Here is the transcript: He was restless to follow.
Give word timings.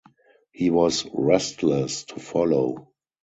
He 0.51 0.71
was 0.71 1.05
restless 1.13 2.05
to 2.05 2.19
follow. 2.19 2.89